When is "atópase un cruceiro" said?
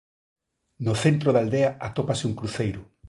1.87-2.81